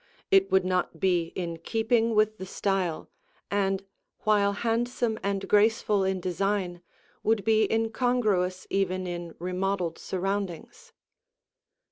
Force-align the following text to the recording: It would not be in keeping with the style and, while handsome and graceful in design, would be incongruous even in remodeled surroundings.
It 0.31 0.51
would 0.51 0.65
not 0.65 0.99
be 0.99 1.25
in 1.35 1.57
keeping 1.59 2.15
with 2.15 2.39
the 2.39 2.45
style 2.47 3.11
and, 3.51 3.85
while 4.21 4.53
handsome 4.53 5.19
and 5.21 5.47
graceful 5.47 6.03
in 6.03 6.19
design, 6.19 6.81
would 7.21 7.43
be 7.43 7.71
incongruous 7.71 8.65
even 8.71 9.05
in 9.05 9.35
remodeled 9.37 9.99
surroundings. 9.99 10.91